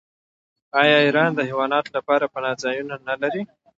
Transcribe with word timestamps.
آیا 0.81 0.97
ایران 1.05 1.31
د 1.35 1.39
حیواناتو 1.49 1.89
لپاره 1.97 2.31
پناه 2.33 2.55
ځایونه 2.63 2.95
نلري؟ 3.07 3.43